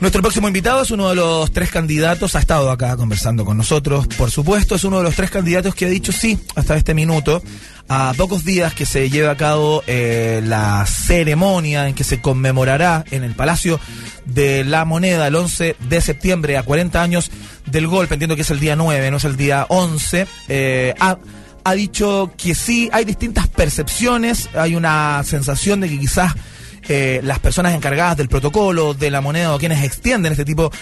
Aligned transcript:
Nuestro 0.00 0.22
próximo 0.22 0.48
invitado 0.48 0.82
es 0.82 0.90
uno 0.90 1.10
de 1.10 1.14
los 1.14 1.52
tres 1.52 1.70
candidatos, 1.70 2.34
ha 2.34 2.38
estado 2.38 2.70
acá 2.70 2.96
conversando 2.96 3.44
con 3.44 3.58
nosotros, 3.58 4.06
por 4.06 4.30
supuesto, 4.30 4.74
es 4.74 4.84
uno 4.84 4.96
de 4.96 5.02
los 5.02 5.14
tres 5.14 5.30
candidatos 5.30 5.74
que 5.74 5.84
ha 5.84 5.88
dicho 5.90 6.10
sí 6.10 6.38
hasta 6.54 6.74
este 6.74 6.94
minuto, 6.94 7.42
a 7.86 8.14
pocos 8.16 8.42
días 8.42 8.72
que 8.72 8.86
se 8.86 9.10
lleve 9.10 9.28
a 9.28 9.36
cabo 9.36 9.82
eh, 9.86 10.40
la 10.42 10.86
ceremonia 10.86 11.86
en 11.86 11.94
que 11.94 12.04
se 12.04 12.22
conmemorará 12.22 13.04
en 13.10 13.24
el 13.24 13.34
Palacio 13.34 13.78
de 14.24 14.64
la 14.64 14.86
Moneda 14.86 15.26
el 15.26 15.36
11 15.36 15.76
de 15.78 16.00
septiembre 16.00 16.56
a 16.56 16.62
40 16.62 17.02
años 17.02 17.30
del 17.66 17.86
golpe, 17.86 18.14
entiendo 18.14 18.36
que 18.36 18.42
es 18.42 18.50
el 18.50 18.58
día 18.58 18.76
9, 18.76 19.10
no 19.10 19.18
es 19.18 19.24
el 19.24 19.36
día 19.36 19.66
11, 19.68 20.26
eh, 20.48 20.94
ha, 20.98 21.18
ha 21.62 21.74
dicho 21.74 22.32
que 22.38 22.54
sí, 22.54 22.88
hay 22.90 23.04
distintas 23.04 23.48
percepciones, 23.48 24.48
hay 24.54 24.76
una 24.76 25.22
sensación 25.24 25.80
de 25.80 25.90
que 25.90 25.98
quizás 25.98 26.32
eh, 26.92 27.20
las 27.22 27.38
personas 27.38 27.74
encargadas 27.74 28.16
del 28.16 28.28
protocolo 28.28 28.94
de 28.94 29.12
la 29.12 29.20
moneda 29.20 29.54
o 29.54 29.58
quienes 29.58 29.84
extienden 29.84 30.32
este 30.32 30.44
tipo 30.44 30.72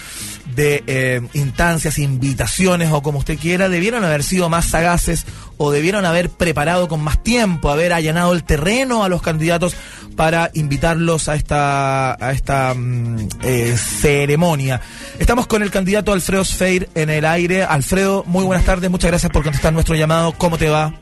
de 0.54 0.82
eh, 0.86 1.20
instancias, 1.34 1.98
invitaciones 1.98 2.90
o 2.90 3.02
como 3.02 3.18
usted 3.18 3.38
quiera, 3.38 3.68
debieron 3.68 4.04
haber 4.04 4.22
sido 4.22 4.48
más 4.48 4.64
sagaces 4.64 5.26
o 5.58 5.70
debieron 5.70 6.06
haber 6.06 6.30
preparado 6.30 6.88
con 6.88 7.02
más 7.02 7.22
tiempo, 7.22 7.70
haber 7.70 7.92
allanado 7.92 8.32
el 8.32 8.42
terreno 8.42 9.04
a 9.04 9.10
los 9.10 9.20
candidatos 9.20 9.76
para 10.16 10.50
invitarlos 10.54 11.28
a 11.28 11.34
esta, 11.34 12.14
a 12.14 12.32
esta 12.32 12.72
mm, 12.74 13.28
eh, 13.42 13.76
ceremonia. 13.76 14.80
Estamos 15.18 15.46
con 15.46 15.62
el 15.62 15.70
candidato 15.70 16.14
Alfredo 16.14 16.44
Sfeir 16.44 16.88
en 16.94 17.10
el 17.10 17.26
aire. 17.26 17.64
Alfredo, 17.64 18.24
muy 18.26 18.44
buenas 18.44 18.64
tardes, 18.64 18.90
muchas 18.90 19.10
gracias 19.10 19.30
por 19.30 19.42
contestar 19.42 19.74
nuestro 19.74 19.94
llamado. 19.94 20.32
¿Cómo 20.32 20.56
te 20.56 20.70
va? 20.70 20.94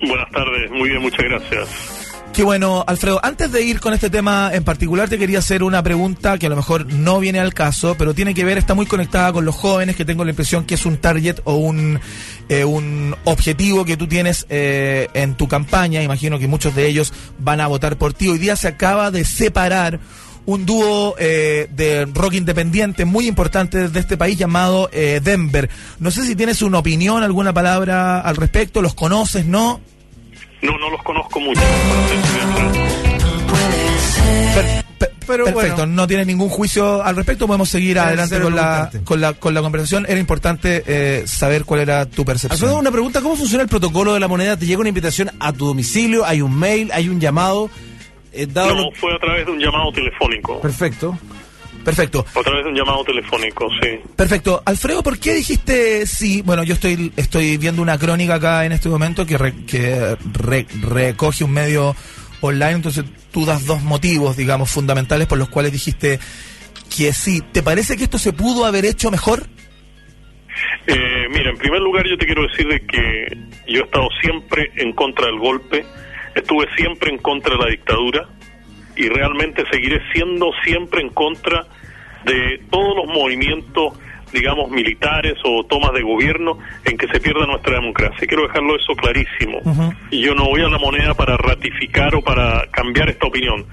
Buenas 0.00 0.30
tardes, 0.32 0.70
muy 0.72 0.88
bien, 0.88 1.00
muchas 1.00 1.24
gracias. 1.24 1.97
Qué 2.38 2.44
bueno, 2.44 2.84
Alfredo. 2.86 3.18
Antes 3.24 3.50
de 3.50 3.64
ir 3.64 3.80
con 3.80 3.94
este 3.94 4.10
tema 4.10 4.52
en 4.54 4.62
particular, 4.62 5.08
te 5.08 5.18
quería 5.18 5.40
hacer 5.40 5.64
una 5.64 5.82
pregunta 5.82 6.38
que 6.38 6.46
a 6.46 6.48
lo 6.48 6.54
mejor 6.54 6.86
no 6.86 7.18
viene 7.18 7.40
al 7.40 7.52
caso, 7.52 7.96
pero 7.98 8.14
tiene 8.14 8.32
que 8.32 8.44
ver, 8.44 8.58
está 8.58 8.74
muy 8.74 8.86
conectada 8.86 9.32
con 9.32 9.44
los 9.44 9.56
jóvenes, 9.56 9.96
que 9.96 10.04
tengo 10.04 10.22
la 10.24 10.30
impresión 10.30 10.64
que 10.64 10.76
es 10.76 10.86
un 10.86 10.98
target 10.98 11.40
o 11.42 11.56
un, 11.56 11.98
eh, 12.48 12.64
un 12.64 13.16
objetivo 13.24 13.84
que 13.84 13.96
tú 13.96 14.06
tienes 14.06 14.46
eh, 14.50 15.08
en 15.14 15.34
tu 15.34 15.48
campaña. 15.48 16.00
Imagino 16.00 16.38
que 16.38 16.46
muchos 16.46 16.76
de 16.76 16.86
ellos 16.86 17.12
van 17.40 17.60
a 17.60 17.66
votar 17.66 17.98
por 17.98 18.14
ti. 18.14 18.28
Hoy 18.28 18.38
día 18.38 18.54
se 18.54 18.68
acaba 18.68 19.10
de 19.10 19.24
separar 19.24 19.98
un 20.46 20.64
dúo 20.64 21.16
eh, 21.18 21.68
de 21.74 22.06
rock 22.06 22.34
independiente 22.34 23.04
muy 23.04 23.26
importante 23.26 23.88
de 23.88 23.98
este 23.98 24.16
país 24.16 24.38
llamado 24.38 24.88
eh, 24.92 25.20
Denver. 25.20 25.68
No 25.98 26.12
sé 26.12 26.24
si 26.24 26.36
tienes 26.36 26.62
una 26.62 26.78
opinión, 26.78 27.24
alguna 27.24 27.52
palabra 27.52 28.20
al 28.20 28.36
respecto, 28.36 28.80
los 28.80 28.94
conoces, 28.94 29.44
¿no? 29.44 29.80
No, 30.62 30.76
no 30.78 30.90
los 30.90 31.02
conozco 31.02 31.40
mucho. 31.40 31.60
Pero 35.26 35.44
Perfecto, 35.44 35.76
bueno. 35.76 35.92
no 35.94 36.06
tienes 36.06 36.26
ningún 36.26 36.48
juicio 36.48 37.02
al 37.02 37.14
respecto, 37.14 37.46
podemos 37.46 37.68
seguir 37.68 37.96
Debe 37.96 38.06
adelante 38.06 38.40
con 38.40 38.56
la, 38.56 38.90
con, 39.04 39.20
la, 39.20 39.32
con 39.34 39.52
la 39.52 39.60
conversación. 39.60 40.06
Era 40.08 40.18
importante 40.18 40.82
eh, 40.86 41.24
saber 41.26 41.66
cuál 41.66 41.80
era 41.80 42.06
tu 42.06 42.24
percepción. 42.24 42.52
Alfredo, 42.52 42.78
una 42.78 42.90
pregunta, 42.90 43.20
¿cómo 43.20 43.36
funciona 43.36 43.62
el 43.62 43.68
protocolo 43.68 44.14
de 44.14 44.20
la 44.20 44.28
moneda? 44.28 44.56
¿Te 44.56 44.64
llega 44.64 44.80
una 44.80 44.88
invitación 44.88 45.30
a 45.38 45.52
tu 45.52 45.66
domicilio? 45.66 46.24
¿Hay 46.24 46.40
un 46.40 46.58
mail? 46.58 46.90
¿Hay 46.94 47.10
un 47.10 47.20
llamado? 47.20 47.68
Eh, 48.32 48.46
dado 48.46 48.74
No, 48.74 48.84
lo- 48.84 48.90
fue 48.92 49.14
a 49.14 49.18
través 49.18 49.44
de 49.44 49.52
un 49.52 49.58
llamado 49.58 49.92
telefónico. 49.92 50.60
Perfecto. 50.62 51.18
Perfecto. 51.84 52.24
A 52.34 52.42
través 52.42 52.64
de 52.64 52.70
un 52.70 52.76
llamado 52.76 53.02
telefónico, 53.04 53.68
sí. 53.80 53.98
Perfecto. 54.16 54.62
Alfredo, 54.66 55.02
¿por 55.02 55.18
qué 55.18 55.34
dijiste 55.34 56.06
sí? 56.06 56.42
Bueno, 56.42 56.62
yo 56.64 56.74
estoy 56.74 57.12
estoy 57.16 57.56
viendo 57.56 57.80
una 57.82 57.96
crónica 57.98 58.34
acá 58.34 58.64
en 58.66 58.72
este 58.72 58.88
momento 58.88 59.24
que, 59.24 59.38
re- 59.38 59.64
que 59.66 60.16
re- 60.34 60.66
recoge 60.82 61.44
un 61.44 61.52
medio 61.52 61.94
online, 62.40 62.72
entonces 62.72 63.04
tú 63.32 63.44
das 63.46 63.64
dos 63.66 63.82
motivos, 63.82 64.36
digamos, 64.36 64.70
fundamentales 64.70 65.26
por 65.26 65.38
los 65.38 65.48
cuales 65.48 65.72
dijiste 65.72 66.18
que 66.94 67.12
sí. 67.12 67.42
¿Te 67.52 67.62
parece 67.62 67.96
que 67.96 68.04
esto 68.04 68.18
se 68.18 68.32
pudo 68.32 68.64
haber 68.66 68.84
hecho 68.84 69.10
mejor? 69.10 69.44
Eh, 70.86 71.26
mira, 71.30 71.50
en 71.50 71.58
primer 71.58 71.80
lugar 71.80 72.06
yo 72.08 72.16
te 72.18 72.26
quiero 72.26 72.42
decir 72.48 72.66
de 72.66 72.80
que 72.80 73.36
yo 73.72 73.80
he 73.80 73.84
estado 73.84 74.08
siempre 74.20 74.70
en 74.76 74.92
contra 74.92 75.26
del 75.26 75.38
golpe, 75.38 75.84
estuve 76.34 76.66
siempre 76.76 77.10
en 77.10 77.18
contra 77.18 77.56
de 77.56 77.62
la 77.64 77.70
dictadura 77.70 78.28
y 78.98 79.08
realmente 79.08 79.64
seguiré 79.70 80.00
siendo 80.12 80.50
siempre 80.64 81.00
en 81.00 81.10
contra 81.10 81.64
de 82.24 82.60
todos 82.68 82.96
los 82.96 83.06
movimientos, 83.06 83.94
digamos, 84.32 84.70
militares 84.70 85.34
o 85.44 85.64
tomas 85.64 85.92
de 85.92 86.02
gobierno 86.02 86.58
en 86.84 86.98
que 86.98 87.06
se 87.06 87.20
pierda 87.20 87.46
nuestra 87.46 87.76
democracia. 87.76 88.26
Quiero 88.26 88.42
dejarlo 88.42 88.76
eso 88.76 88.94
clarísimo. 88.94 89.60
Y 90.10 90.20
yo 90.20 90.34
no 90.34 90.46
voy 90.46 90.62
a 90.62 90.68
la 90.68 90.78
moneda 90.78 91.14
para 91.14 91.36
ratificar 91.36 92.14
o 92.16 92.22
para 92.22 92.66
cambiar 92.72 93.08
esta 93.08 93.28
opinión. 93.28 93.64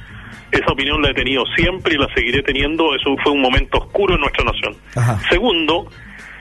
Esa 0.51 0.71
opinión 0.71 1.01
la 1.01 1.09
he 1.09 1.13
tenido 1.15 1.43
siempre 1.57 1.95
y 1.95 1.97
la 1.97 2.07
seguiré 2.13 2.43
teniendo. 2.43 2.95
Eso 2.95 3.15
fue 3.23 3.31
un 3.31 3.41
momento 3.41 3.79
oscuro 3.79 4.13
en 4.13 4.21
nuestra 4.21 4.45
nación. 4.45 4.75
Ajá. 4.95 5.19
Segundo, 5.29 5.89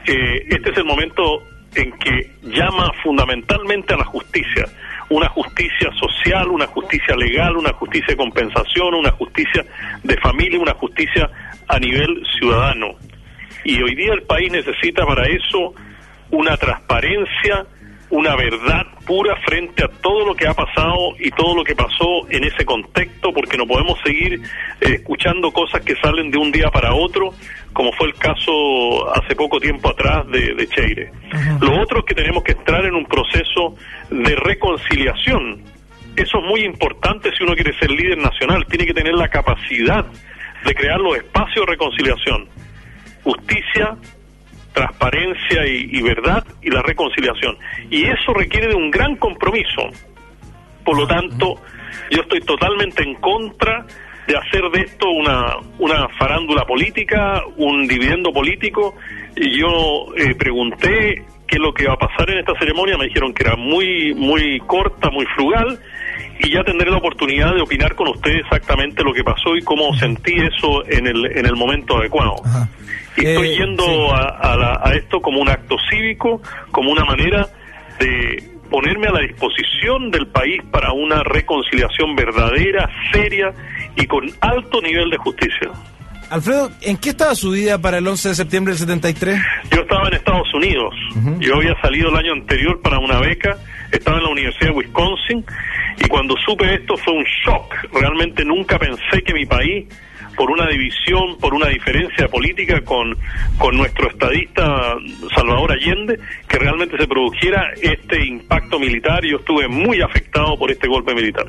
eh, 0.07 0.45
este 0.51 0.71
es 0.71 0.77
el 0.77 0.85
momento 0.85 1.43
en 1.75 1.91
que 1.93 2.31
llama 2.43 2.93
fundamentalmente 3.03 3.95
a 3.95 3.97
la 3.97 4.05
justicia. 4.05 4.67
Una 5.15 5.29
justicia 5.29 5.93
social, 5.93 6.49
una 6.49 6.67
justicia 6.67 7.15
legal, 7.15 7.57
una 7.57 7.73
justicia 7.75 8.09
de 8.09 8.17
compensación, 8.17 8.95
una 8.95 9.13
justicia 9.13 9.65
de 10.03 10.17
familia, 10.17 10.59
una 10.59 10.75
justicia 10.75 11.31
a 11.69 11.79
nivel 11.79 12.21
ciudadano. 12.37 12.97
Y 13.65 13.81
hoy 13.81 13.95
día 13.95 14.13
el 14.13 14.25
país 14.25 14.51
necesita 14.51 15.07
para 15.07 15.25
eso 15.29 15.73
una 16.33 16.57
transparencia, 16.57 17.65
una 18.11 18.37
verdad 18.37 18.87
pura 19.07 19.37
frente 19.47 19.85
a 19.85 19.89
todo 19.89 20.27
lo 20.27 20.35
que 20.35 20.47
ha 20.47 20.55
pasado 20.55 21.15
y 21.19 21.31
todo 21.31 21.55
lo 21.57 21.65
que 21.65 21.75
pasó 21.75 22.29
en 22.31 22.45
ese 22.45 22.65
contexto, 22.65 23.33
porque 23.33 23.57
no 23.57 23.67
podemos 23.67 23.99
seguir 24.05 24.41
eh, 24.81 24.95
escuchando 24.95 25.53
cosas 25.53 25.83
que 25.83 25.95
salen 25.97 26.31
de 26.31 26.39
un 26.39 26.53
día 26.53 26.71
para 26.71 26.95
otro, 26.95 27.35
como 27.73 27.93
fue 27.93 28.09
el 28.09 28.15
caso 28.15 29.13
hace 29.15 29.35
poco 29.35 29.59
tiempo 29.61 29.91
atrás 29.91 30.27
de, 30.29 30.55
de 30.55 30.69
Cheire. 30.69 31.11
Lo 31.61 31.81
otro 31.83 32.01
es 32.01 32.05
que 32.05 32.15
tenemos 32.15 32.43
que 32.43 32.53
entrar 32.53 32.85
en 32.87 32.95
un 32.95 33.05
proceso 33.05 33.75
de 34.11 34.37
reconciliación. 34.37 35.63
Eso 36.17 36.39
es 36.39 36.45
muy 36.45 36.61
importante 36.65 37.31
si 37.37 37.43
uno 37.43 37.55
quiere 37.55 37.77
ser 37.79 37.91
líder 37.91 38.19
nacional, 38.19 38.65
tiene 38.69 38.87
que 38.87 38.95
tener 38.95 39.15
la 39.15 39.29
capacidad 39.29 40.07
de 40.65 40.75
crear 40.75 41.01
los 41.01 41.17
espacios 41.17 41.67
de 41.67 41.73
reconciliación. 41.73 42.49
Justicia, 43.25 43.97
transparencia 44.75 45.67
y, 45.67 45.89
y 45.91 46.03
verdad 46.03 46.45
y 46.61 46.71
la 46.71 46.83
reconciliación. 46.83 47.57
Y 47.91 48.05
eso 48.05 48.35
requiere 48.35 48.69
de 48.69 48.75
un 48.75 48.91
gran 48.91 49.17
compromiso. 49.17 49.89
Por 50.85 50.99
lo 50.99 51.07
tanto, 51.07 51.55
yo 52.11 52.21
estoy 52.21 52.41
totalmente 52.41 53.03
en 53.03 53.15
contra 53.15 53.87
de 54.27 54.37
hacer 54.37 54.63
de 54.71 54.81
esto 54.81 55.09
una, 55.11 55.57
una 55.79 56.09
farándula 56.19 56.65
política, 56.65 57.43
un 57.57 57.87
dividendo 57.87 58.33
político. 58.33 58.95
Y 59.37 59.61
yo 59.61 60.15
eh, 60.17 60.35
pregunté 60.35 61.25
qué 61.47 61.57
es 61.57 61.61
lo 61.61 61.73
que 61.73 61.87
va 61.87 61.95
a 61.95 61.99
pasar 61.99 62.31
en 62.31 62.39
esta 62.39 62.59
ceremonia, 62.59 62.97
me 62.97 63.07
dijeron 63.07 63.33
que 63.35 63.45
era 63.45 63.57
muy, 63.57 64.15
muy 64.15 64.59
corta, 64.61 65.11
muy 65.11 65.27
frugal, 65.37 65.79
y 66.41 66.51
ya 66.53 66.63
tendré 66.65 66.91
la 66.91 66.99
oportunidad 66.99 67.55
de 67.55 67.61
opinar 67.63 67.95
con 67.95 68.09
ustedes 68.09 68.41
exactamente 68.41 69.03
lo 69.03 69.13
que 69.13 69.23
pasó 69.25 69.57
y 69.57 69.63
cómo 69.63 69.95
sentí 69.99 70.35
eso 70.35 70.85
en 70.89 71.07
el, 71.07 71.27
en 71.37 71.47
el 71.47 71.57
momento 71.57 71.99
adecuado. 71.99 72.37
Ajá. 72.45 72.69
Y 73.17 73.25
estoy 73.27 73.49
Eh, 73.51 73.57
yendo 73.59 73.85
sí. 73.85 73.93
a, 74.13 74.53
a 74.53 74.57
la- 74.57 74.81
a 74.83 74.93
esto 74.95 75.21
como 75.21 75.41
un 75.41 75.49
acto 75.49 75.77
cívico, 75.89 76.43
como 76.73 76.91
una 76.91 77.05
manera 77.05 77.49
de 78.01 78.43
ponerme 78.71 79.07
a 79.07 79.13
la 79.13 79.21
disposición 79.21 80.11
del 80.11 80.27
país 80.27 80.61
para 80.73 80.91
una 80.93 81.23
reconciliación 81.23 82.17
verdadera, 82.17 82.91
seria 83.13 83.53
y 83.97 84.07
con 84.07 84.25
alto 84.41 84.81
nivel 84.81 85.11
de 85.11 85.17
justicia. 85.19 85.71
Alfredo, 86.31 86.71
¿en 86.83 86.97
qué 86.97 87.11
estaba 87.11 87.35
su 87.37 87.53
día 87.53 87.79
para 87.79 87.99
el 87.99 88.09
11 88.09 88.31
de 88.31 88.35
septiembre 88.35 88.73
del 88.73 88.81
73? 88.81 89.39
Yo 89.71 89.83
estaba 89.83 90.09
en 90.09 90.15
Estados 90.15 90.53
Unidos, 90.55 90.93
yo 91.39 91.55
había 91.57 91.81
salido 91.83 92.09
el 92.09 92.17
año 92.17 92.33
anterior 92.33 92.81
para 92.83 92.99
una 92.99 93.21
beca, 93.21 93.57
estaba 93.97 94.19
en 94.19 94.25
la 94.25 94.31
Universidad 94.31 94.71
de 94.71 94.77
Wisconsin 94.77 95.45
y 95.99 96.09
cuando 96.09 96.37
supe 96.45 96.75
esto 96.75 96.97
fue 96.97 97.15
un 97.15 97.25
shock, 97.25 97.75
realmente 97.93 98.45
nunca 98.45 98.79
pensé 98.79 99.23
que 99.25 99.33
mi 99.33 99.47
país, 99.47 99.87
por 100.37 100.51
una 100.51 100.67
división, 100.67 101.39
por 101.39 101.55
una 101.55 101.69
diferencia 101.69 102.27
política 102.29 102.81
con, 102.81 103.17
con 103.59 103.77
nuestro 103.77 104.09
estadista 104.11 104.97
Salvador 105.35 105.73
Allende, 105.73 106.19
que 106.49 106.59
realmente 106.59 106.97
se 106.97 107.07
produjera 107.07 107.73
este 107.81 108.25
impacto 108.27 108.79
militar 108.79 109.25
yo 109.25 109.37
estuve 109.39 109.69
muy 109.69 110.01
afectado 110.01 110.57
por 110.59 110.71
este 110.71 110.89
golpe 110.89 111.15
militar. 111.15 111.47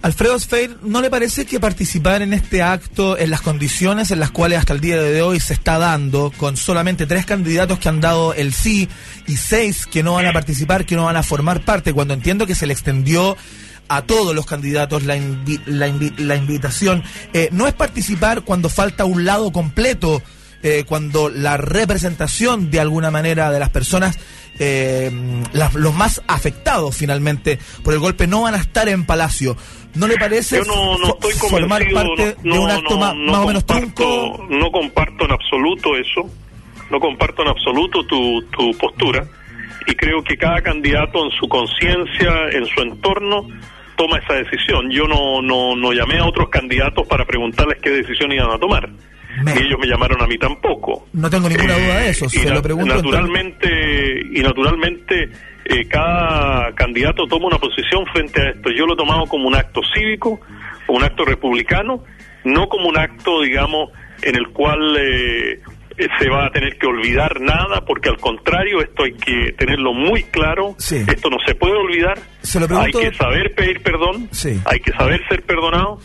Alfredo 0.00 0.38
Sfeir, 0.38 0.78
¿no 0.82 1.00
le 1.02 1.10
parece 1.10 1.44
que 1.44 1.58
participar 1.58 2.22
en 2.22 2.32
este 2.32 2.62
acto 2.62 3.18
en 3.18 3.30
las 3.30 3.40
condiciones 3.40 4.10
en 4.12 4.20
las 4.20 4.30
cuales 4.30 4.60
hasta 4.60 4.72
el 4.72 4.80
día 4.80 4.96
de 5.02 5.22
hoy 5.22 5.40
se 5.40 5.54
está 5.54 5.76
dando, 5.78 6.32
con 6.36 6.56
solamente 6.56 7.04
tres 7.06 7.26
candidatos 7.26 7.80
que 7.80 7.88
han 7.88 8.00
dado 8.00 8.32
el 8.32 8.52
sí 8.54 8.88
y 9.26 9.36
seis 9.36 9.86
que 9.86 10.04
no 10.04 10.14
van 10.14 10.26
a 10.26 10.32
participar, 10.32 10.86
que 10.86 10.94
no 10.94 11.04
van 11.06 11.16
a 11.16 11.22
formar 11.24 11.64
parte, 11.64 11.92
cuando 11.92 12.14
entiendo 12.14 12.46
que 12.46 12.54
se 12.54 12.66
le 12.66 12.72
extendió 12.74 13.36
a 13.88 14.02
todos 14.02 14.34
los 14.36 14.46
candidatos 14.46 15.02
la, 15.02 15.16
invi- 15.16 15.62
la, 15.66 15.88
invi- 15.88 16.16
la 16.18 16.36
invitación, 16.36 17.02
eh, 17.32 17.48
no 17.50 17.66
es 17.66 17.74
participar 17.74 18.42
cuando 18.42 18.68
falta 18.68 19.04
un 19.04 19.24
lado 19.24 19.50
completo 19.50 20.22
eh, 20.62 20.84
cuando 20.86 21.28
la 21.28 21.56
representación 21.56 22.70
de 22.70 22.80
alguna 22.80 23.10
manera 23.12 23.50
de 23.52 23.60
las 23.60 23.70
personas, 23.70 24.18
eh, 24.58 25.08
los 25.74 25.94
más 25.94 26.20
afectados 26.26 26.96
finalmente 26.96 27.60
por 27.84 27.94
el 27.94 28.00
golpe, 28.00 28.26
no 28.26 28.42
van 28.42 28.54
a 28.56 28.58
estar 28.58 28.88
en 28.88 29.06
Palacio. 29.06 29.56
¿No 29.94 30.06
le 30.06 30.16
parece 30.16 30.58
Yo 30.58 30.64
no, 30.64 30.98
no 30.98 31.08
estoy 31.08 31.32
formar 31.32 31.82
parte 31.92 32.36
no, 32.44 32.52
de 32.54 32.58
un 32.60 32.66
no, 32.68 32.72
acto 32.72 32.90
no, 32.94 33.00
ma- 33.00 33.14
no 33.14 33.32
más, 33.32 33.40
o 33.40 33.46
menos 33.48 33.64
comparto- 33.64 33.94
trunco? 33.94 34.46
No 34.50 34.70
comparto 34.70 35.24
en 35.24 35.32
absoluto 35.32 35.96
eso, 35.96 36.30
no 36.90 37.00
comparto 37.00 37.42
en 37.42 37.48
absoluto 37.48 38.04
tu, 38.06 38.42
tu 38.50 38.70
postura 38.78 39.26
y 39.86 39.94
creo 39.94 40.22
que 40.22 40.36
cada 40.36 40.60
candidato 40.60 41.24
en 41.24 41.30
su 41.32 41.48
conciencia, 41.48 42.30
en 42.52 42.66
su 42.66 42.80
entorno, 42.82 43.48
toma 43.96 44.18
esa 44.18 44.34
decisión. 44.34 44.90
Yo 44.90 45.06
no, 45.08 45.40
no, 45.42 45.74
no 45.74 45.92
llamé 45.92 46.18
a 46.18 46.26
otros 46.26 46.48
candidatos 46.50 47.06
para 47.08 47.24
preguntarles 47.24 47.78
qué 47.82 47.90
decisión 47.90 48.30
iban 48.32 48.50
a 48.50 48.58
tomar. 48.58 48.88
Me- 49.42 49.54
Ni 49.54 49.60
ellos 49.62 49.78
me 49.80 49.86
llamaron 49.86 50.20
a 50.22 50.26
mí 50.26 50.36
tampoco. 50.38 51.06
No 51.12 51.30
tengo 51.30 51.48
ninguna 51.48 51.74
duda 51.78 51.98
de 52.00 52.10
eso, 52.10 52.26
Eh, 52.26 52.28
se 52.28 52.42
y 52.42 52.50
lo 52.50 52.60
pregunto. 52.62 52.90
en 52.92 52.96
Naturalmente, 52.96 54.20
y 54.32 54.40
naturalmente, 54.40 55.30
eh, 55.68 55.86
cada 55.88 56.72
candidato 56.74 57.24
toma 57.26 57.46
una 57.48 57.58
posición 57.58 58.04
frente 58.12 58.40
a 58.40 58.50
esto. 58.50 58.70
Yo 58.70 58.86
lo 58.86 58.94
he 58.94 58.96
tomado 58.96 59.26
como 59.26 59.48
un 59.48 59.54
acto 59.54 59.80
cívico, 59.94 60.40
como 60.86 60.98
un 60.98 61.04
acto 61.04 61.24
republicano, 61.24 62.02
no 62.44 62.68
como 62.68 62.88
un 62.88 62.98
acto, 62.98 63.42
digamos, 63.42 63.90
en 64.22 64.34
el 64.36 64.48
cual 64.48 64.96
eh, 64.98 65.60
eh, 65.98 66.08
se 66.18 66.28
va 66.30 66.46
a 66.46 66.50
tener 66.50 66.78
que 66.78 66.86
olvidar 66.86 67.40
nada, 67.40 67.84
porque 67.86 68.08
al 68.08 68.18
contrario, 68.18 68.80
esto 68.80 69.04
hay 69.04 69.12
que 69.12 69.52
tenerlo 69.52 69.92
muy 69.92 70.22
claro. 70.24 70.74
Sí. 70.78 71.04
Esto 71.06 71.28
no 71.30 71.36
se 71.46 71.54
puede 71.54 71.74
olvidar. 71.74 72.18
Se 72.42 72.58
lo 72.60 72.66
pregunto- 72.66 72.98
Hay 72.98 73.10
que 73.10 73.16
saber 73.16 73.54
pedir 73.54 73.82
perdón, 73.82 74.28
Sí. 74.32 74.60
hay 74.64 74.80
que 74.80 74.92
saber 74.92 75.20
ser 75.28 75.42
perdonado. 75.42 75.98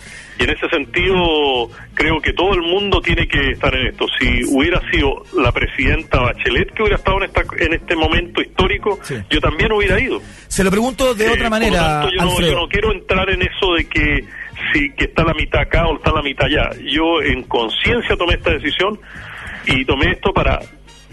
Y 0.44 0.50
en 0.50 0.50
ese 0.58 0.68
sentido, 0.68 1.70
creo 1.94 2.20
que 2.20 2.34
todo 2.34 2.54
el 2.54 2.62
mundo 2.62 3.00
tiene 3.02 3.26
que 3.28 3.52
estar 3.52 3.74
en 3.76 3.88
esto. 3.88 4.06
Si 4.20 4.44
hubiera 4.54 4.82
sido 4.92 5.24
la 5.42 5.54
presidenta 5.54 6.20
Bachelet 6.20 6.74
que 6.74 6.82
hubiera 6.84 6.98
estado 6.98 7.18
en, 7.20 7.24
esta, 7.24 7.44
en 7.60 7.74
este 7.74 7.96
momento 7.96 8.42
histórico, 8.42 9.00
Sí. 9.04 9.16
yo 9.30 9.40
también 9.40 9.72
hubiera 9.72 9.98
ido. 10.00 10.20
Se 10.50 10.64
lo 10.66 10.70
pregunto 10.70 11.14
de 11.14 11.26
Eh, 11.26 11.30
otra 11.30 11.36
por 11.36 11.44
lo 11.44 11.50
manera, 11.50 12.02
tanto, 12.02 12.10
yo, 12.12 12.26
no, 12.26 12.42
yo 12.42 12.56
no 12.56 12.68
quiero 12.68 12.92
entrar 12.92 13.30
en 13.30 13.42
eso 13.42 13.74
de 13.78 13.86
que 13.86 14.26
si 14.74 14.92
que 14.92 15.06
está 15.06 15.24
la 15.24 15.34
mitad 15.34 15.62
acá 15.62 15.86
o 15.88 15.96
está 15.96 16.12
la 16.12 16.22
mitad 16.22 16.46
allá. 16.48 16.70
Yo 16.84 17.22
en 17.22 17.44
conciencia 17.44 18.18
tomé 18.18 18.34
esta 18.34 18.52
decisión 18.52 19.00
y 19.66 19.86
tomé 19.86 20.12
esto 20.12 20.34
para, 20.34 20.60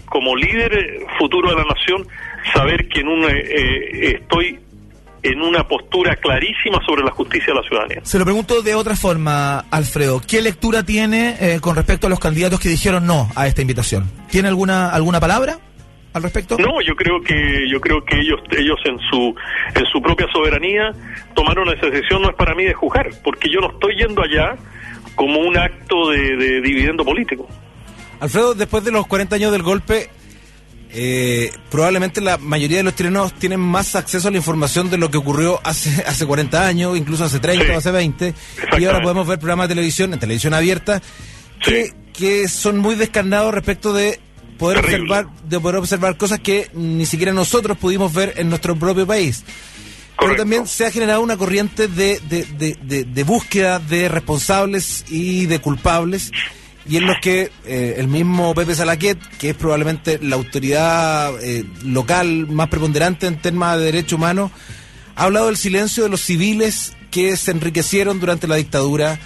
como 0.07 0.35
líder 0.35 0.99
futuro 1.17 1.51
de 1.51 1.55
la 1.55 1.63
nación, 1.65 2.05
saber 2.53 2.87
que 2.89 2.99
en 2.99 3.07
un, 3.07 3.23
eh, 3.23 3.29
eh, 3.39 4.17
estoy 4.21 4.59
en 5.23 5.41
una 5.41 5.67
postura 5.67 6.15
clarísima 6.15 6.79
sobre 6.85 7.03
la 7.03 7.11
justicia 7.11 7.53
de 7.53 7.61
la 7.61 7.67
ciudadanía. 7.67 7.99
Se 8.03 8.17
lo 8.17 8.25
pregunto 8.25 8.61
de 8.61 8.75
otra 8.75 8.95
forma, 8.95 9.59
Alfredo. 9.71 10.21
¿Qué 10.25 10.41
lectura 10.41 10.83
tiene 10.83 11.35
eh, 11.39 11.59
con 11.61 11.75
respecto 11.75 12.07
a 12.07 12.09
los 12.09 12.19
candidatos 12.19 12.59
que 12.59 12.69
dijeron 12.69 13.05
no 13.05 13.29
a 13.35 13.47
esta 13.47 13.61
invitación? 13.61 14.09
¿Tiene 14.29 14.47
alguna 14.47 14.89
alguna 14.89 15.19
palabra 15.19 15.59
al 16.13 16.23
respecto? 16.23 16.57
No, 16.57 16.81
yo 16.81 16.95
creo 16.95 17.21
que 17.21 17.69
yo 17.69 17.79
creo 17.79 18.03
que 18.03 18.19
ellos 18.19 18.39
ellos 18.57 18.79
en 18.85 18.97
su 19.09 19.35
en 19.75 19.85
su 19.85 20.01
propia 20.01 20.27
soberanía 20.31 20.91
tomaron 21.35 21.69
esa 21.69 21.87
decisión. 21.87 22.21
No 22.21 22.29
es 22.29 22.35
para 22.35 22.55
mí 22.55 22.63
de 22.63 22.73
juzgar, 22.73 23.09
porque 23.23 23.49
yo 23.49 23.59
no 23.59 23.71
estoy 23.71 23.95
yendo 23.97 24.23
allá 24.23 24.55
como 25.15 25.39
un 25.39 25.57
acto 25.57 26.09
de, 26.09 26.35
de 26.37 26.61
dividendo 26.61 27.05
político. 27.05 27.47
Alfredo, 28.19 28.53
después 28.53 28.83
de 28.83 28.91
los 28.91 29.07
40 29.07 29.35
años 29.35 29.51
del 29.51 29.63
golpe, 29.63 30.09
eh, 30.93 31.51
probablemente 31.69 32.19
la 32.21 32.37
mayoría 32.37 32.77
de 32.77 32.83
los 32.83 32.95
chilenos 32.95 33.33
tienen 33.39 33.59
más 33.59 33.95
acceso 33.95 34.27
a 34.27 34.31
la 34.31 34.37
información 34.37 34.89
de 34.89 34.97
lo 34.97 35.09
que 35.09 35.17
ocurrió 35.17 35.59
hace, 35.63 36.03
hace 36.07 36.25
40 36.25 36.67
años, 36.67 36.97
incluso 36.97 37.23
hace 37.25 37.39
30 37.39 37.65
Sí. 37.65 37.71
o 37.71 37.77
hace 37.77 37.91
20. 37.91 38.33
Y 38.79 38.85
ahora 38.85 39.01
podemos 39.01 39.27
ver 39.27 39.39
programas 39.39 39.67
de 39.69 39.75
televisión, 39.75 40.13
en 40.13 40.19
televisión 40.19 40.53
abierta, 40.53 41.01
que, 41.63 41.85
Sí. 41.87 41.91
que 42.13 42.47
son 42.47 42.77
muy 42.79 42.95
descarnados 42.95 43.53
respecto 43.53 43.93
de 43.93 44.19
poder 44.57 44.81
Terrible. 44.81 45.01
observar 45.17 45.35
de 45.49 45.59
poder 45.59 45.77
observar 45.77 46.17
cosas 46.17 46.39
que 46.39 46.69
ni 46.73 47.05
siquiera 47.05 47.33
nosotros 47.33 47.77
pudimos 47.77 48.13
ver 48.13 48.33
en 48.37 48.49
nuestro 48.49 48.75
propio 48.75 49.07
país. 49.07 49.43
Pero 50.19 50.35
también 50.35 50.67
se 50.67 50.85
ha 50.85 50.91
generado 50.91 51.21
una 51.21 51.35
corriente 51.35 51.87
de, 51.87 52.19
de- 52.29 53.05
de 53.05 53.23
búsqueda 53.23 53.79
de 53.79 54.07
responsables 54.07 55.03
y 55.09 55.47
de 55.47 55.57
culpables, 55.59 56.31
y 56.87 56.97
en 56.97 57.05
los 57.05 57.17
que 57.21 57.51
eh, 57.65 57.95
el 57.97 58.07
mismo 58.07 58.53
Pepe 58.55 58.75
Salaquet, 58.75 59.19
que 59.37 59.51
es 59.51 59.55
probablemente 59.55 60.19
la 60.21 60.35
autoridad 60.35 61.31
eh, 61.43 61.63
local 61.83 62.47
más 62.47 62.69
preponderante 62.69 63.27
en 63.27 63.39
temas 63.39 63.77
de 63.77 63.85
derechos 63.85 64.13
humanos, 64.13 64.51
ha 65.15 65.23
hablado 65.23 65.47
del 65.47 65.57
silencio 65.57 66.03
de 66.03 66.09
los 66.09 66.21
civiles 66.21 66.93
que 67.11 67.37
se 67.37 67.51
enriquecieron 67.51 68.19
durante 68.19 68.47
la 68.47 68.55
dictadura. 68.55 69.19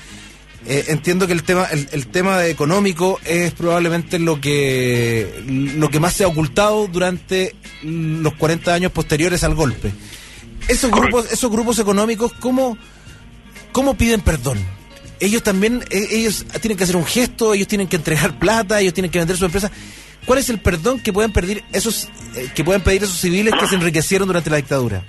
Eh, 0.68 0.86
entiendo 0.88 1.28
que 1.28 1.34
el 1.34 1.44
tema 1.44 1.66
el, 1.66 1.88
el 1.92 2.08
tema 2.08 2.46
económico 2.48 3.20
es 3.24 3.54
probablemente 3.54 4.18
lo 4.18 4.42
que 4.42 5.44
lo 5.48 5.90
que 5.90 6.00
más 6.00 6.14
se 6.14 6.24
ha 6.24 6.28
ocultado 6.28 6.88
durante 6.88 7.56
los 7.84 8.34
40 8.34 8.74
años 8.74 8.92
posteriores 8.92 9.44
al 9.44 9.54
golpe. 9.54 9.92
Esos 10.68 10.90
grupos 10.90 11.32
esos 11.32 11.52
grupos 11.52 11.78
económicos 11.78 12.34
cómo 12.40 12.80
cómo 13.72 13.96
piden 13.96 14.22
perdón? 14.22 14.58
Ellos 15.20 15.44
también 15.44 15.84
eh, 15.90 16.08
ellos 16.12 16.46
tienen 16.62 16.78
que 16.78 16.84
hacer 16.84 16.96
un 16.96 17.06
gesto, 17.06 17.54
ellos 17.54 17.68
tienen 17.68 17.88
que 17.88 17.96
entregar 17.96 18.38
plata, 18.40 18.82
ellos 18.82 18.94
tienen 18.94 19.12
que 19.12 19.20
vender 19.20 19.38
su 19.38 19.46
empresa. 19.46 19.72
¿Cuál 20.26 20.40
es 20.40 20.50
el 20.50 20.60
perdón 20.60 21.00
que 21.00 21.14
pueden 21.14 21.32
pedir 21.32 21.64
esos 21.72 22.10
eh, 22.36 22.50
que 22.56 22.64
pueden 22.64 22.82
pedir 22.82 23.04
esos 23.04 23.20
civiles 23.20 23.54
que 23.60 23.68
se 23.68 23.76
enriquecieron 23.76 24.28
durante 24.28 24.50
la 24.50 24.58
dictadura? 24.58 25.04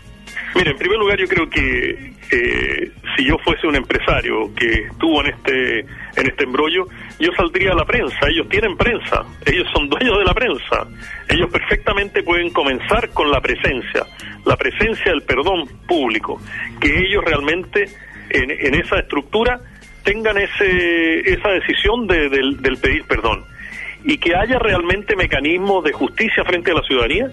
Mira, 0.54 0.70
en 0.70 0.78
primer 0.78 0.98
lugar 0.98 1.18
yo 1.18 1.26
creo 1.26 1.48
que 1.50 2.14
eh, 2.30 2.90
si 3.16 3.24
yo 3.24 3.36
fuese 3.44 3.66
un 3.66 3.76
empresario 3.76 4.54
que 4.54 4.86
estuvo 4.90 5.22
en 5.22 5.32
este 5.32 5.80
en 5.80 6.26
este 6.26 6.44
embrollo, 6.44 6.86
yo 7.18 7.30
saldría 7.36 7.72
a 7.72 7.74
la 7.74 7.84
prensa. 7.84 8.16
Ellos 8.28 8.48
tienen 8.48 8.76
prensa, 8.76 9.24
ellos 9.44 9.66
son 9.74 9.88
dueños 9.88 10.18
de 10.18 10.24
la 10.24 10.34
prensa. 10.34 10.86
Ellos 11.28 11.50
perfectamente 11.50 12.22
pueden 12.22 12.50
comenzar 12.50 13.10
con 13.10 13.30
la 13.30 13.40
presencia, 13.40 14.06
la 14.44 14.56
presencia 14.56 15.12
del 15.12 15.22
perdón 15.22 15.66
público, 15.86 16.40
que 16.80 16.88
ellos 16.88 17.24
realmente 17.24 17.84
en, 18.30 18.50
en 18.50 18.74
esa 18.74 18.98
estructura 18.98 19.60
tengan 20.06 20.38
ese 20.38 21.20
esa 21.34 21.50
decisión 21.50 22.06
de- 22.06 22.28
del, 22.30 22.78
pedir 22.80 23.04
perdón 23.04 23.44
y 24.04 24.16
que 24.18 24.34
haya 24.36 24.58
realmente 24.58 25.16
mecanismos 25.16 25.82
de 25.84 25.92
justicia 25.92 26.44
frente 26.44 26.70
a 26.70 26.74
la 26.74 26.82
ciudadanía. 26.82 27.26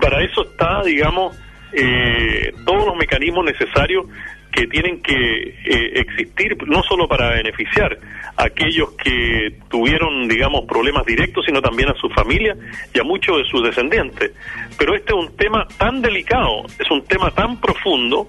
Para 0.00 0.22
eso 0.22 0.42
está, 0.42 0.82
digamos, 0.84 1.34
eh, 1.72 2.52
todos 2.66 2.84
los 2.86 2.96
mecanismos 2.96 3.44
necesarios 3.46 4.04
que 4.52 4.66
tienen 4.66 5.00
que 5.02 5.14
eh, 5.14 5.92
existir, 6.00 6.56
no 6.66 6.82
solo 6.82 7.08
para 7.08 7.30
beneficiar 7.30 7.98
a 8.36 8.44
aquellos 8.44 8.90
que 9.02 9.54
tuvieron, 9.70 10.28
digamos, 10.28 10.64
problemas 10.66 11.04
directos, 11.06 11.44
sino 11.46 11.60
también 11.62 11.88
a 11.88 11.94
su 11.94 12.08
familia 12.10 12.54
y 12.94 12.98
a 12.98 13.04
muchos 13.04 13.38
de 13.38 13.44
sus 13.44 13.62
descendientes. 13.62 14.32
Pero 14.78 14.94
este 14.94 15.12
es 15.14 15.18
un 15.18 15.34
tema 15.36 15.66
tan 15.78 16.02
delicado, 16.02 16.64
es 16.78 16.90
un 16.90 17.02
tema 17.06 17.30
tan 17.30 17.58
profundo, 17.60 18.28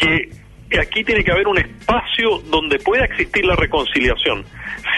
que 0.00 0.30
aquí 0.80 1.04
tiene 1.04 1.22
que 1.22 1.32
haber 1.32 1.46
un 1.46 1.58
espacio 1.58 2.38
donde 2.50 2.78
pueda 2.78 3.04
existir 3.04 3.44
la 3.44 3.56
reconciliación. 3.56 4.44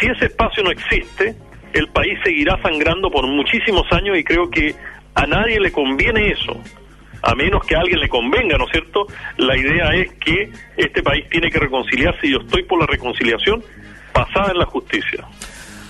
Si 0.01 0.07
ese 0.07 0.27
espacio 0.27 0.63
no 0.63 0.71
existe, 0.71 1.35
el 1.73 1.89
país 1.89 2.19
seguirá 2.25 2.61
sangrando 2.63 3.11
por 3.11 3.27
muchísimos 3.27 3.85
años 3.93 4.17
y 4.19 4.25
creo 4.25 4.51
que 4.51 4.75
a 5.15 5.27
nadie 5.27 5.61
le 5.61 5.73
conviene 5.73 6.31
eso. 6.31 6.61
A 7.23 7.35
menos 7.35 7.67
que 7.67 7.75
a 7.75 7.81
alguien 7.81 8.01
le 8.01 8.09
convenga, 8.09 8.57
¿no 8.57 8.65
es 8.65 8.71
cierto? 8.71 9.07
La 9.37 9.57
idea 9.57 9.91
es 9.95 10.13
que 10.15 10.51
este 10.77 11.03
país 11.03 11.29
tiene 11.31 11.51
que 11.51 11.59
reconciliarse 11.59 12.27
y 12.27 12.33
yo 12.33 12.39
estoy 12.39 12.63
por 12.63 12.79
la 12.79 12.87
reconciliación 12.87 13.63
basada 14.15 14.53
en 14.53 14.59
la 14.59 14.67
justicia. 14.67 15.27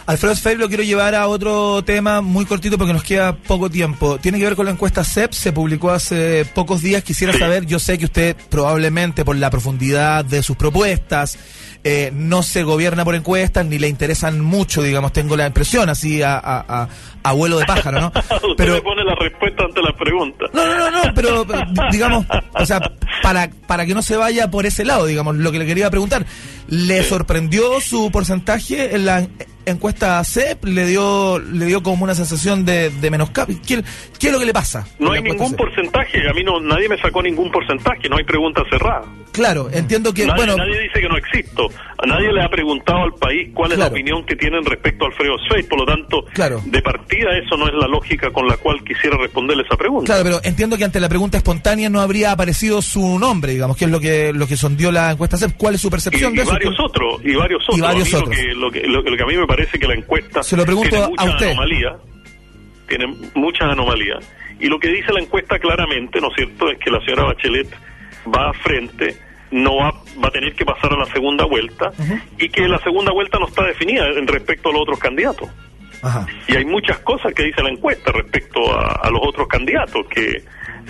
Alfredo 0.06 0.36
Sfeir 0.36 0.58
lo 0.58 0.68
quiero 0.68 0.84
llevar 0.84 1.16
a 1.16 1.26
otro 1.26 1.82
tema 1.84 2.20
muy 2.20 2.44
cortito 2.46 2.78
porque 2.78 2.92
nos 2.92 3.02
queda 3.02 3.34
poco 3.36 3.68
tiempo. 3.68 4.18
Tiene 4.18 4.38
que 4.38 4.44
ver 4.44 4.54
con 4.54 4.66
la 4.66 4.70
encuesta 4.72 5.02
CEP, 5.02 5.32
se 5.32 5.52
publicó 5.52 5.90
hace 5.90 6.44
pocos 6.54 6.80
días. 6.80 7.02
Quisiera 7.02 7.32
Sí. 7.32 7.40
saber, 7.40 7.66
yo 7.66 7.80
sé 7.80 7.98
que 7.98 8.04
usted 8.04 8.36
probablemente 8.48 9.24
por 9.24 9.34
la 9.36 9.50
profundidad 9.50 10.24
de 10.24 10.44
sus 10.44 10.56
propuestas 10.56 11.36
eh, 11.82 12.10
no 12.14 12.42
se 12.42 12.62
gobierna 12.64 13.04
por 13.04 13.14
encuestas 13.16 13.64
ni 13.66 13.78
le 13.78 13.88
interesan 13.88 14.40
mucho, 14.40 14.82
digamos, 14.82 15.12
tengo 15.12 15.36
la 15.36 15.46
impresión 15.46 15.88
así 15.88 16.20
a, 16.22 16.36
a, 16.36 16.64
a- 16.82 16.88
a 17.22 17.32
vuelo 17.32 17.58
de 17.58 17.64
pájaro, 17.64 18.00
¿no? 18.00 18.12
Usted 18.50 18.72
le 18.74 18.82
pone 18.82 19.04
la 19.04 19.14
respuesta 19.16 19.64
ante 19.64 19.80
la 19.82 19.92
pregunta. 19.96 20.44
No, 20.52 20.64
no, 20.66 20.90
no, 20.90 21.04
no, 21.04 21.14
pero 21.14 21.44
digamos, 21.90 22.24
o 22.54 22.66
sea, 22.66 22.80
para, 23.22 23.50
para 23.66 23.84
que 23.86 23.94
no 23.94 24.02
se 24.02 24.16
vaya 24.16 24.50
por 24.50 24.66
ese 24.66 24.84
lado, 24.84 25.06
digamos, 25.06 25.36
lo 25.36 25.50
que 25.52 25.58
le 25.60 25.66
quería 25.66 25.90
preguntar, 25.90 26.24
¿le 26.68 27.02
sorprendió 27.04 27.80
su 27.80 28.10
porcentaje 28.12 28.94
en 28.94 29.06
la 29.06 29.26
encuesta 29.66 30.22
CEP? 30.24 30.64
¿Le 30.64 30.86
dio 30.86 31.38
le 31.38 31.66
dio 31.66 31.82
como 31.82 32.04
una 32.04 32.14
sensación 32.14 32.64
de, 32.64 32.90
de 32.90 33.10
menoscabo? 33.10 33.52
¿Qué, 33.66 33.82
¿Qué 34.18 34.26
es 34.28 34.32
lo 34.32 34.38
que 34.38 34.46
le 34.46 34.52
pasa? 34.52 34.86
No 34.98 35.12
hay 35.12 35.22
ningún 35.22 35.48
CEP? 35.48 35.58
porcentaje, 35.58 36.28
a 36.28 36.32
mí 36.32 36.42
no, 36.44 36.60
nadie 36.60 36.88
me 36.88 36.98
sacó 36.98 37.22
ningún 37.22 37.50
porcentaje, 37.50 38.08
no 38.08 38.16
hay 38.16 38.24
pregunta 38.24 38.62
cerrada. 38.70 39.04
Claro, 39.32 39.68
entiendo 39.70 40.14
que, 40.14 40.26
nadie, 40.26 40.36
bueno, 40.46 40.56
nadie 40.56 40.80
dice 40.80 40.98
que 41.00 41.08
no 41.08 41.18
existo. 41.18 41.68
A 41.98 42.06
nadie 42.06 42.32
le 42.32 42.42
ha 42.42 42.48
preguntado 42.48 43.02
al 43.02 43.12
país 43.14 43.50
cuál 43.52 43.72
es 43.72 43.78
la 43.78 43.86
opinión 43.88 44.24
que 44.24 44.34
tienen 44.34 44.64
respecto 44.64 45.04
a 45.04 45.08
Alfredo 45.08 45.34
Sveig. 45.48 45.68
Por 45.68 45.80
lo 45.80 45.84
tanto, 45.84 46.24
Claro. 46.32 46.62
de 46.64 46.80
partida 46.80 47.36
eso 47.36 47.56
no 47.58 47.66
es 47.66 47.74
la 47.74 47.86
lógica 47.86 48.30
con 48.30 48.46
la 48.46 48.56
cual 48.56 48.82
quisiera 48.82 49.18
responderle 49.18 49.64
esa 49.64 49.76
pregunta. 49.76 50.06
claro, 50.06 50.24
pero 50.24 50.40
entiendo 50.42 50.78
que 50.78 50.84
ante 50.84 51.00
la 51.00 51.08
pregunta 51.10 51.36
espontánea 51.36 51.90
no 51.90 52.00
habría 52.00 52.32
aparecido 52.32 52.80
su 52.80 53.18
nombre, 53.18 53.52
digamos, 53.52 53.76
que 53.76 53.84
es 53.84 53.90
lo 53.90 54.00
que 54.00 54.32
lo 54.32 54.46
que 54.46 54.56
sondió 54.56 54.90
la 54.90 55.10
encuesta 55.12 55.36
CEP. 55.36 55.52
¿Cuál 55.58 55.74
es 55.74 55.82
su 55.82 55.88
y, 55.88 55.90
percepción 55.90 56.32
y 56.32 56.36
de 56.36 56.42
eso? 56.42 56.52
varios 56.52 56.74
otros, 56.80 57.20
y 57.24 57.34
varios 57.34 57.62
otros. 57.64 57.80
varios 57.80 58.14
A 58.14 58.16
mí 58.16 58.22
otros. 58.22 58.36
Lo, 58.38 58.42
que, 58.42 58.54
lo, 58.54 58.70
que, 58.70 58.80
lo 58.88 59.04
que- 59.04 59.10
lo 59.10 59.16
que 59.18 59.22
a 59.22 59.26
mí 59.26 59.36
me 59.36 59.46
parece 59.46 59.55
parece 59.56 59.78
que 59.78 59.86
la 59.86 59.94
encuesta 59.94 60.42
Se 60.42 60.56
lo 60.56 60.64
pregunto 60.64 60.90
tiene 60.90 61.04
a 61.04 61.08
muchas 61.08 61.28
usted. 61.28 61.46
anomalías, 61.50 61.94
tiene 62.88 63.06
muchas 63.34 63.68
anomalías. 63.70 64.32
Y 64.60 64.66
lo 64.66 64.78
que 64.78 64.88
dice 64.88 65.12
la 65.12 65.20
encuesta 65.20 65.58
claramente, 65.58 66.20
¿no 66.20 66.28
es 66.28 66.34
cierto?, 66.36 66.70
es 66.70 66.78
que 66.78 66.90
la 66.90 67.00
señora 67.00 67.24
Bachelet 67.24 67.68
va 68.34 68.50
a 68.50 68.52
frente, 68.52 69.16
no 69.50 69.76
va, 69.76 69.90
va 70.22 70.28
a 70.28 70.30
tener 70.30 70.54
que 70.54 70.64
pasar 70.64 70.92
a 70.92 70.96
la 70.98 71.06
segunda 71.06 71.44
vuelta 71.46 71.90
y 72.38 72.48
que 72.48 72.68
la 72.68 72.78
segunda 72.80 73.12
vuelta 73.12 73.38
no 73.38 73.46
está 73.46 73.64
definida 73.64 74.06
en 74.08 74.26
respecto 74.26 74.68
a 74.68 74.72
los 74.72 74.82
otros 74.82 74.98
candidatos. 74.98 75.48
Ajá. 76.02 76.26
Y 76.48 76.56
hay 76.56 76.64
muchas 76.64 76.98
cosas 76.98 77.32
que 77.32 77.44
dice 77.44 77.62
la 77.62 77.70
encuesta 77.70 78.12
respecto 78.12 78.60
a, 78.72 79.00
a 79.02 79.10
los 79.10 79.20
otros 79.26 79.48
candidatos, 79.48 80.06
que 80.08 80.42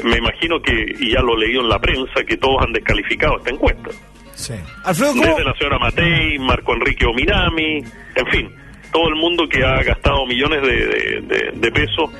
me 0.04 0.16
imagino 0.18 0.60
que, 0.60 0.72
y 1.00 1.12
ya 1.12 1.20
lo 1.22 1.36
he 1.36 1.46
leído 1.46 1.62
en 1.62 1.68
la 1.68 1.78
prensa, 1.78 2.24
que 2.26 2.36
todos 2.36 2.62
han 2.62 2.72
descalificado 2.72 3.38
esta 3.38 3.50
encuesta. 3.50 3.90
Sí. 4.36 4.54
Alfredo, 4.84 5.12
¿cómo? 5.12 5.22
Desde 5.24 5.44
la 5.44 5.54
señora 5.54 5.78
Matei, 5.78 6.38
Marco 6.38 6.74
Enrique 6.74 7.04
Ominami, 7.06 7.78
en 8.14 8.26
fin, 8.30 8.50
todo 8.92 9.08
el 9.08 9.16
mundo 9.16 9.48
que 9.48 9.64
ha 9.64 9.82
gastado 9.82 10.24
millones 10.26 10.62
de, 10.62 10.68
de- 10.86 11.20
de- 11.22 11.52
de 11.54 11.72
pesos 11.72 12.10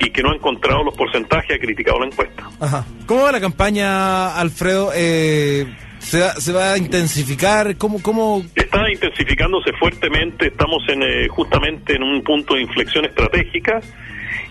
y 0.00 0.10
que 0.10 0.22
no 0.22 0.32
ha 0.32 0.34
encontrado 0.34 0.82
los 0.84 0.94
porcentajes 0.96 1.56
ha 1.56 1.58
criticado 1.58 2.00
la 2.00 2.06
encuesta. 2.06 2.44
Ajá. 2.60 2.84
¿Cómo 3.06 3.22
va 3.22 3.32
la 3.32 3.40
campaña, 3.40 4.36
Alfredo? 4.38 4.90
Eh, 4.94 5.66
¿se, 5.98 6.20
va, 6.20 6.32
¿Se 6.34 6.52
va 6.52 6.72
a 6.72 6.78
intensificar? 6.78 7.76
¿Cómo, 7.76 8.02
cómo? 8.02 8.42
Está 8.54 8.90
intensificándose 8.90 9.72
fuertemente, 9.78 10.48
estamos 10.48 10.82
en, 10.88 11.02
eh, 11.02 11.28
justamente 11.28 11.94
en 11.96 12.02
un 12.02 12.22
punto 12.22 12.54
de 12.54 12.62
inflexión 12.62 13.04
estratégica 13.06 13.80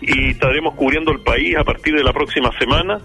y 0.01 0.29
estaremos 0.31 0.73
cubriendo 0.75 1.11
el 1.11 1.19
país 1.21 1.55
a 1.57 1.63
partir 1.63 1.95
de 1.95 2.03
la 2.03 2.13
próxima 2.13 2.49
semana. 2.57 2.99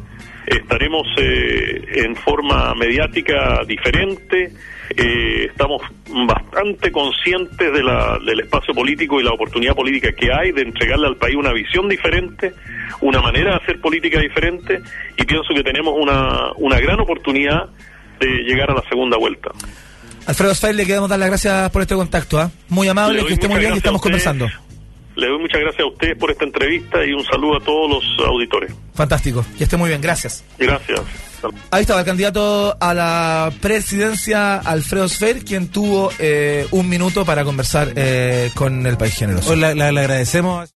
Estaremos 0.51 1.07
eh, 1.17 1.81
en 2.07 2.17
forma 2.17 2.75
mediática 2.75 3.61
diferente, 3.67 4.51
eh, 4.97 5.45
estamos 5.49 5.81
bastante 6.27 6.91
conscientes 6.91 7.73
de 7.73 7.83
la- 7.85 8.19
del 8.27 8.41
espacio 8.41 8.75
político 8.75 9.21
y 9.21 9.23
la 9.25 9.31
oportunidad 9.31 9.77
política 9.77 10.11
que 10.13 10.29
hay 10.33 10.51
de 10.51 10.63
entregarle 10.63 11.07
al 11.07 11.17
país 11.17 11.37
una 11.37 11.53
visión 11.53 11.89
diferente, 11.89 12.53
una 13.01 13.21
manera 13.21 13.51
de 13.53 13.57
hacer 13.63 13.81
política 13.81 14.19
diferente 14.21 14.81
y 15.17 15.25
pienso 15.25 15.55
que 15.55 15.63
tenemos 15.63 15.95
una, 15.97 16.51
una 16.57 16.81
gran 16.81 16.99
oportunidad 16.99 17.67
de 18.19 18.27
llegar 18.43 18.73
a 18.73 18.75
la 18.75 18.83
segunda 18.89 19.17
vuelta. 19.19 19.51
Alfredo 20.27 20.53
Sfair, 20.55 20.75
le 20.75 20.85
queremos 20.85 21.09
dar 21.09 21.19
las 21.21 21.29
gracias 21.29 21.71
por 21.71 21.83
este 21.83 21.95
contacto. 21.95 22.41
¿ah? 22.41 22.51
Muy 22.69 22.89
amable, 22.89 23.25
que 23.25 23.35
esté 23.35 23.47
muy 23.49 23.61
bien 23.61 23.75
y 23.75 23.77
estamos 23.79 24.03
conversando. 24.03 24.49
Le 25.17 25.27
doy 25.29 25.39
muchas 25.39 25.61
gracias 25.61 25.83
a 25.83 25.87
ustedes 25.87 26.19
por 26.19 26.31
esta 26.31 26.45
entrevista 26.45 27.05
y 27.05 27.13
un 27.13 27.25
saludo 27.25 27.57
a 27.57 27.61
todos 27.61 27.91
los 27.91 28.27
auditores. 28.27 28.73
Fantástico, 29.01 29.47
que 29.57 29.65
esté 29.65 29.79
muy 29.79 29.89
bien, 29.89 30.03
gracias. 30.03 30.45
Gracias. 30.59 31.01
Ahí 31.71 31.81
estaba 31.81 32.01
el 32.01 32.07
candidato 32.07 32.77
a 32.79 32.93
la 32.93 33.51
presidencia, 33.63 34.59
Alfredo 34.59 35.09
Sfer, 35.09 35.43
quien 35.43 35.69
tuvo 35.69 36.13
eh, 36.19 36.67
un 36.71 36.87
minuto 36.87 37.25
para 37.25 37.43
conversar 37.43 37.95
eh, 37.97 38.51
con 38.55 38.87
el 38.87 38.99
país 38.99 39.15
generoso. 39.15 39.53
Hoy 39.53 39.57
le 39.57 39.83
agradecemos. 39.83 40.69